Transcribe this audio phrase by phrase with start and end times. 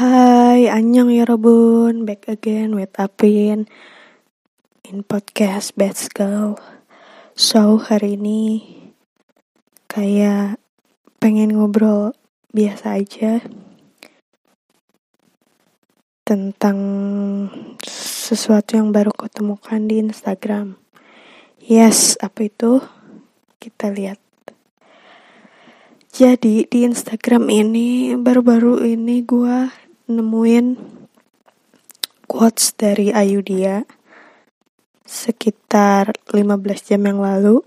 [0.00, 2.08] Hai, Anyong ya Robun.
[2.08, 3.68] Back again with Apin
[4.88, 6.56] In podcast Bad Girl.
[7.36, 8.64] So, hari ini
[9.92, 10.56] Kayak
[11.20, 12.16] pengen ngobrol
[12.48, 13.44] biasa aja
[16.24, 16.80] Tentang
[17.84, 20.80] sesuatu yang baru kutemukan di Instagram.
[21.60, 22.80] Yes, apa itu?
[23.60, 24.16] Kita lihat.
[26.08, 30.74] Jadi di Instagram ini baru-baru ini gue nemuin
[32.26, 33.86] quotes dari Ayudia
[35.06, 37.62] sekitar 15 jam yang lalu.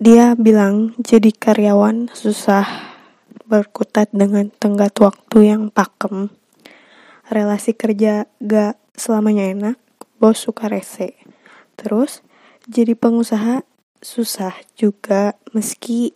[0.00, 2.64] Dia bilang jadi karyawan susah
[3.50, 6.30] berkutat dengan tenggat waktu yang pakem.
[7.26, 9.76] Relasi kerja gak selamanya enak,
[10.22, 11.18] bos suka rese.
[11.74, 12.22] Terus
[12.70, 13.66] jadi pengusaha
[14.00, 16.14] susah juga meski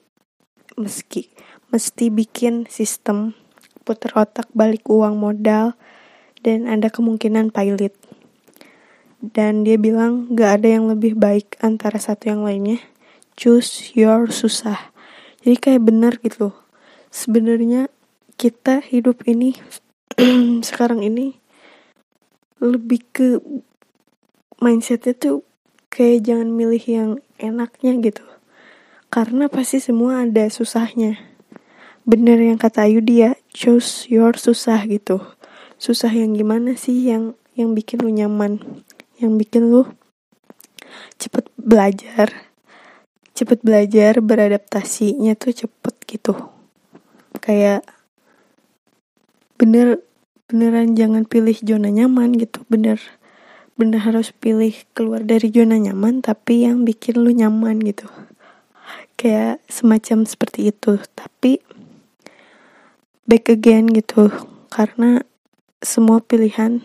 [0.78, 1.28] meski
[1.68, 3.36] mesti bikin sistem
[3.84, 5.76] putar otak balik uang modal
[6.40, 7.92] dan ada kemungkinan pilot.
[9.20, 12.80] Dan dia bilang gak ada yang lebih baik antara satu yang lainnya.
[13.36, 14.92] Choose your susah.
[15.40, 16.52] Jadi kayak benar gitu.
[17.08, 17.88] Sebenarnya
[18.36, 19.56] kita hidup ini
[20.68, 21.40] sekarang ini
[22.60, 23.28] lebih ke
[24.60, 25.44] mindsetnya tuh
[25.92, 28.24] kayak jangan milih yang enaknya gitu.
[29.12, 31.20] Karena pasti semua ada susahnya.
[32.04, 35.22] Bener yang kata Ayu dia choose your susah gitu.
[35.78, 38.58] Susah yang gimana sih yang yang bikin lu nyaman?
[39.22, 39.86] Yang bikin lu
[41.16, 42.50] cepet belajar
[43.34, 46.34] cepet belajar beradaptasinya tuh cepet gitu.
[47.42, 47.82] Kayak
[49.58, 50.02] bener
[50.46, 52.62] beneran jangan pilih zona nyaman gitu.
[52.70, 53.02] Bener
[53.74, 58.06] bener harus pilih keluar dari zona nyaman tapi yang bikin lu nyaman gitu.
[59.18, 61.02] Kayak semacam seperti itu.
[61.18, 61.58] Tapi
[63.24, 64.32] back again gitu.
[64.68, 65.24] Karena
[65.80, 66.80] semua pilihan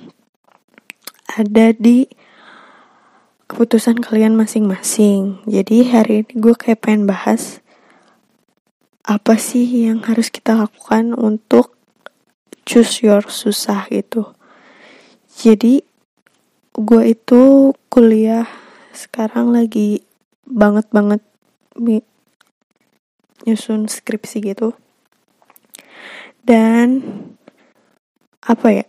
[1.30, 2.10] ada di
[3.50, 5.42] keputusan kalian masing-masing.
[5.50, 7.64] Jadi hari ini gue kayak pengen bahas
[9.08, 11.74] apa sih yang harus kita lakukan untuk
[12.70, 14.38] choose your susah gitu.
[15.34, 15.82] Jadi
[16.78, 18.46] gue itu kuliah
[18.94, 20.06] sekarang lagi
[20.46, 21.22] banget banget
[23.48, 24.76] nyusun skripsi gitu
[26.44, 27.04] dan
[28.44, 28.86] apa ya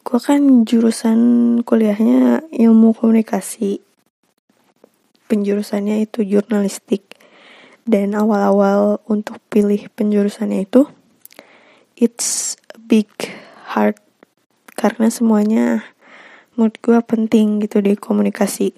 [0.00, 1.20] gue kan jurusan
[1.62, 3.78] kuliahnya ilmu komunikasi.
[5.30, 7.06] Penjurusannya itu jurnalistik.
[7.86, 10.90] Dan awal-awal untuk pilih penjurusannya itu
[11.94, 13.06] it's big
[13.70, 13.98] hard
[14.74, 15.86] karena semuanya
[16.54, 18.74] menurut gue penting gitu di komunikasi.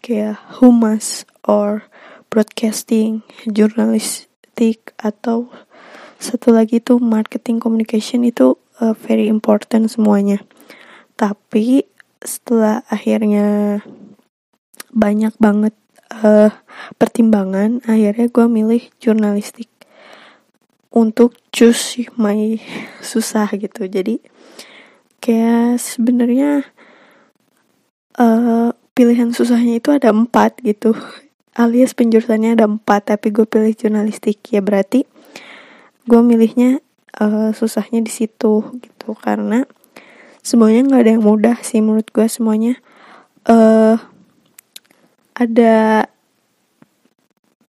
[0.00, 1.88] Kayak humas or
[2.32, 5.52] broadcasting jurnalistik atau
[6.24, 10.40] satu lagi tuh marketing communication itu uh, very important semuanya.
[11.20, 11.84] Tapi
[12.24, 13.78] setelah akhirnya
[14.88, 15.76] banyak banget
[16.24, 16.48] uh,
[16.96, 19.68] pertimbangan akhirnya gue milih jurnalistik
[20.94, 22.56] untuk choose my
[23.10, 23.84] susah gitu.
[23.84, 24.24] Jadi
[25.20, 26.64] kayak sebenarnya
[28.16, 30.96] uh, pilihan susahnya itu ada empat gitu.
[31.54, 34.42] Alias penjurusannya ada empat tapi gue pilih jurnalistik.
[34.50, 35.06] Ya berarti
[36.04, 36.80] gue milihnya
[37.18, 39.08] uh, susahnya di situ gitu.
[39.18, 39.64] Karena
[40.44, 42.76] semuanya nggak ada yang mudah sih menurut gue semuanya
[43.48, 43.96] uh,
[45.34, 46.06] ada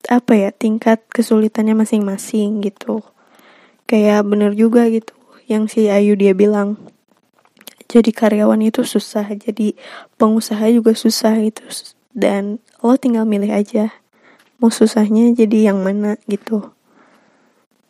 [0.10, 3.06] apa ya tingkat kesulitannya masing-masing gitu.
[3.90, 5.14] Kayak bener juga gitu
[5.50, 6.78] yang si Ayu dia bilang.
[7.90, 9.74] Jadi karyawan itu susah jadi
[10.22, 11.66] pengusaha juga susah gitu.
[12.14, 13.90] Dan lo tinggal milih aja
[14.60, 16.76] mau susahnya jadi yang mana gitu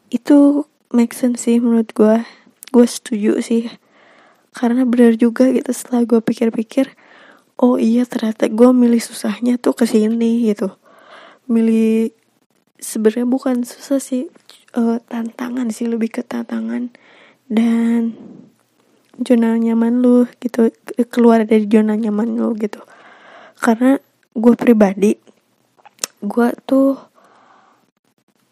[0.09, 2.25] itu make sense sih menurut gue
[2.73, 3.69] gue setuju sih.
[4.53, 6.93] Karena benar juga gitu setelah gue pikir-pikir
[7.59, 10.73] oh iya ternyata gue milih susahnya tuh ke sini gitu.
[11.45, 12.13] Milih
[12.79, 14.31] sebenarnya bukan susah sih
[14.73, 16.89] uh, tantangan sih lebih ke tantangan
[17.51, 18.15] dan
[19.19, 20.71] zona nyaman lu gitu
[21.11, 22.79] keluar dari zona nyaman lu gitu.
[23.59, 23.99] Karena
[24.33, 25.19] gue pribadi
[26.19, 26.99] gue tuh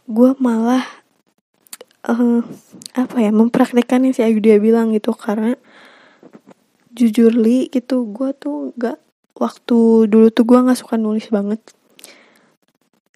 [0.08, 0.84] gue malah
[2.08, 2.42] uh,
[2.96, 5.12] apa ya mempraktekkan yang si Ayu dia bilang gitu.
[5.14, 5.54] Karena
[6.96, 8.98] jujur li gitu gue tuh gak
[9.38, 11.62] waktu dulu tuh gue nggak suka nulis banget.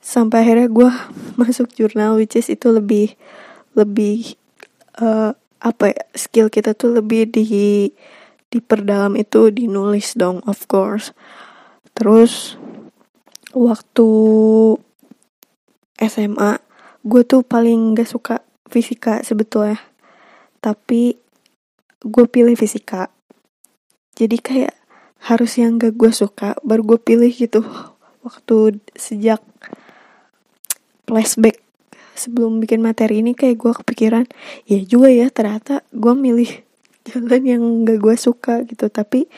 [0.03, 0.89] Sampai akhirnya gue
[1.39, 3.15] masuk jurnal which is itu lebih
[3.73, 4.35] lebih
[4.99, 7.89] uh, apa ya skill kita tuh lebih di
[8.51, 11.15] diperdalam itu dinulis dong of course.
[11.95, 12.59] Terus
[13.55, 14.09] waktu
[16.01, 16.59] SMA
[17.01, 18.41] gue tuh paling gak suka
[18.71, 19.77] fisika sebetulnya.
[20.63, 21.19] Tapi
[22.01, 23.11] gue pilih fisika.
[24.17, 24.73] Jadi kayak
[25.21, 27.61] harus yang gak gue suka baru gue pilih gitu.
[28.25, 29.41] Waktu sejak
[31.05, 31.61] flashback
[32.17, 34.25] sebelum bikin materi ini kayak gue kepikiran
[34.69, 36.49] ya juga ya ternyata gue milih
[37.09, 38.89] jalan yang gak gue suka gitu.
[38.89, 39.29] Tapi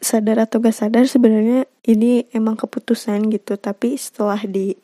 [0.00, 3.56] sadar atau gak sadar sebenarnya ini emang keputusan gitu.
[3.56, 4.76] Tapi setelah di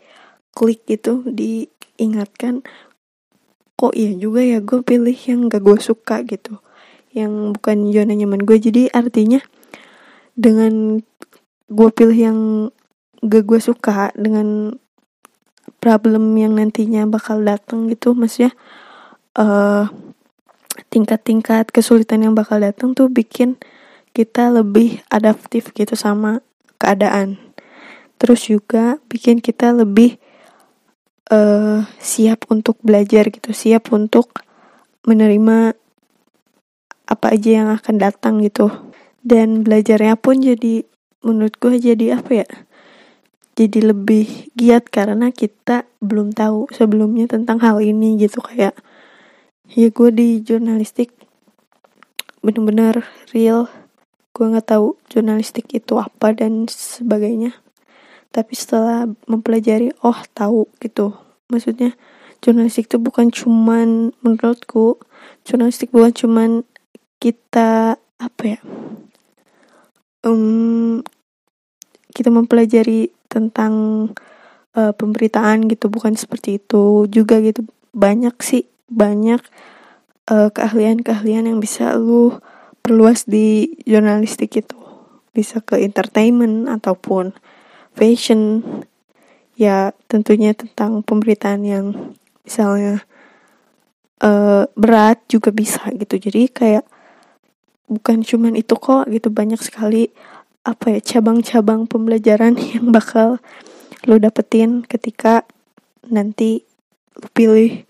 [0.56, 2.64] klik gitu diingatkan
[3.76, 6.61] kok iya juga ya gue pilih yang gak gue suka gitu.
[7.12, 9.40] Yang bukan zona nyaman gue jadi artinya
[10.37, 11.05] dengan
[11.69, 12.38] gue pilih yang
[13.20, 14.76] gak gue suka dengan
[15.81, 18.50] problem yang nantinya bakal datang gitu maksudnya
[19.38, 19.87] uh,
[20.88, 23.61] tingkat-tingkat kesulitan yang bakal datang tuh bikin
[24.17, 26.40] kita lebih adaptif gitu sama
[26.81, 27.37] keadaan.
[28.17, 30.17] Terus juga bikin kita lebih
[31.31, 34.43] uh, siap untuk belajar gitu, siap untuk
[35.06, 35.75] menerima
[37.06, 38.70] apa aja yang akan datang gitu.
[39.26, 40.87] Dan belajarnya pun jadi
[41.23, 42.49] menurut gue jadi apa ya?
[43.56, 48.76] Jadi lebih giat karena kita belum tahu sebelumnya tentang hal ini gitu kayak
[49.72, 51.11] ya gue di jurnalistik
[52.44, 53.02] bener-bener
[53.34, 53.67] real
[54.31, 57.56] gue nggak tahu jurnalistik itu apa dan sebagainya
[58.31, 61.17] tapi setelah mempelajari oh tahu gitu.
[61.50, 61.94] Maksudnya
[62.40, 65.00] jurnalistik itu bukan cuman menurutku
[65.46, 66.50] jurnalistik bukan cuman
[67.19, 68.61] kita apa ya
[70.26, 71.00] um,
[72.11, 73.73] kita mempelajari tentang
[74.75, 77.62] uh, pemberitaan gitu bukan seperti itu juga gitu.
[77.96, 79.40] Banyak sih banyak
[80.31, 82.37] uh, keahlian-keahlian yang bisa lu
[82.82, 84.79] perluas di jurnalistik itu.
[85.37, 87.37] Bisa ke entertainment ataupun
[87.96, 88.60] fashion
[89.56, 91.87] ya tentunya tentang pemberitaan yang
[92.44, 93.02] misalnya
[94.20, 96.20] uh, berat juga bisa gitu.
[96.20, 96.84] Jadi kayak
[97.88, 100.12] bukan cuman itu kok gitu banyak sekali
[100.66, 103.40] apa ya cabang-cabang pembelajaran yang bakal
[104.04, 105.48] lo dapetin ketika
[106.06, 106.62] nanti
[107.16, 107.82] lo pilih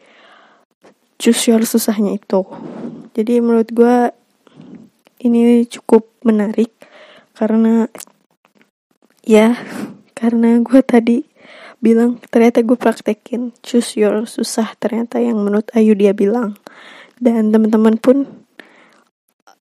[1.19, 2.47] choose your susahnya itu.
[3.17, 4.13] Jadi menurut gue
[5.25, 6.71] ini cukup menarik
[7.33, 7.89] karena
[9.27, 9.59] ya
[10.17, 11.27] karena gue tadi
[11.83, 13.53] bilang ternyata gue praktekin.
[13.61, 16.57] Choose your susah ternyata yang menurut Ayu dia bilang.
[17.21, 18.47] Dan teman-teman pun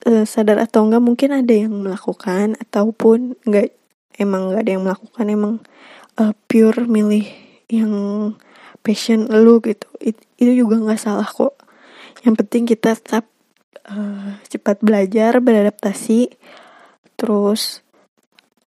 [0.08, 3.76] uh, sadar atau enggak mungkin ada yang melakukan ataupun enggak
[4.16, 5.54] emang enggak ada yang melakukan emang
[6.20, 7.26] uh, pure milih
[7.68, 7.92] yang
[8.86, 9.88] passion lu gitu.
[10.00, 11.58] It, itu juga nggak salah kok.
[12.24, 13.26] Yang penting kita tetap
[13.90, 16.34] uh, cepat belajar beradaptasi
[17.16, 17.85] terus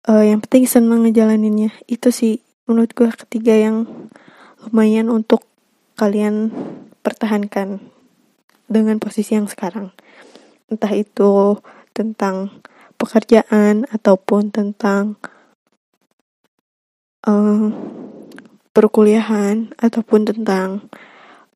[0.08, 1.76] uh, yang penting seneng ngejalaninnya.
[1.86, 3.88] Itu sih menurut gue ketiga yang
[4.64, 5.44] lumayan untuk
[6.00, 6.52] kalian
[7.04, 7.84] pertahankan
[8.68, 9.92] dengan posisi yang sekarang.
[10.68, 11.60] Entah itu
[11.96, 12.64] tentang
[13.00, 15.16] pekerjaan ataupun tentang
[17.24, 17.72] uh,
[18.76, 20.92] perkuliahan ataupun tentang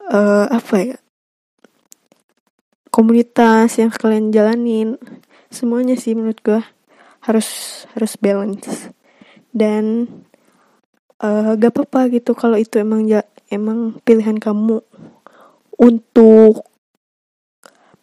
[0.10, 0.98] uh, apa ya
[2.92, 5.00] komunitas yang kalian jalanin.
[5.52, 6.64] Semuanya sih menurut gue
[7.22, 8.90] harus harus balance.
[9.54, 10.10] Dan
[11.22, 13.22] uh, gak apa-apa gitu kalau itu emang ja,
[13.54, 14.82] emang pilihan kamu
[15.78, 16.66] untuk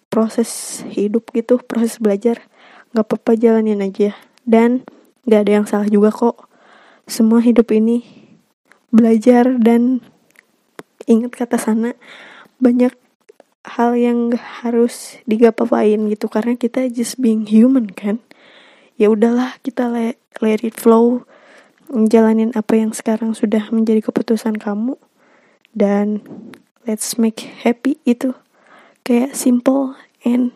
[0.09, 2.43] proses hidup gitu proses belajar
[2.95, 4.15] gak apa-apa jalanin aja.
[4.47, 4.87] Dan
[5.29, 6.49] gak ada yang salah juga kok.
[7.09, 8.05] Semua hidup ini
[8.89, 10.01] belajar dan
[11.09, 11.93] ingat kata sana
[12.61, 12.93] banyak
[13.65, 14.33] hal yang
[14.65, 16.29] harus digapapain gitu.
[16.29, 18.21] Karena kita just being human kan
[18.99, 21.25] ya udahlah kita let, let it flow.
[21.89, 24.99] Jalanin apa yang sekarang sudah menjadi keputusan kamu.
[25.73, 26.21] Dan
[26.85, 28.35] let's make happy itu
[29.07, 30.53] kayak simple and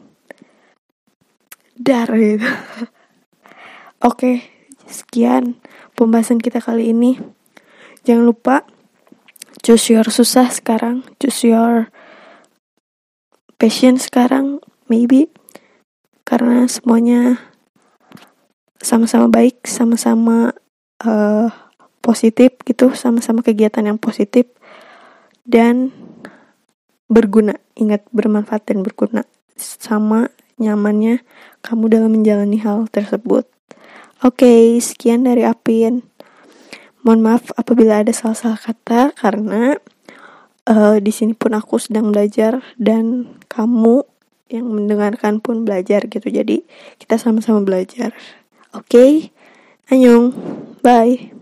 [1.78, 2.44] dar gitu.
[4.10, 4.50] Oke
[4.84, 5.62] sekian
[5.94, 7.16] pembahasan kita kali ini.
[8.02, 8.66] Jangan lupa
[9.62, 11.88] choose your susah sekarang choose your
[13.56, 14.58] passion sekarang
[14.90, 15.30] maybe.
[16.26, 17.51] Karena semuanya
[18.82, 20.52] sama-sama baik sama-sama
[21.06, 21.48] uh,
[22.02, 24.50] positif gitu sama-sama kegiatan yang positif
[25.46, 25.94] dan
[27.06, 27.56] berguna.
[27.78, 29.22] Ingat bermanfaat dan berguna.
[29.54, 31.22] Sama nyamannya
[31.62, 33.46] kamu dalam menjalani hal tersebut.
[34.22, 36.02] Oke okay, sekian dari Apin.
[37.02, 39.74] Mohon maaf apabila ada salah-salah kata karena
[40.70, 44.06] uh, di sini pun aku sedang belajar dan kamu
[44.46, 46.28] yang mendengarkan pun belajar gitu.
[46.30, 46.62] Jadi
[47.02, 48.14] kita sama-sama belajar
[48.72, 49.12] oke okay?
[49.92, 50.32] annyeong
[50.80, 51.41] bye